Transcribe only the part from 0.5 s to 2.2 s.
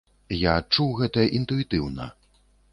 Я адчуў гэта інтуітыўна.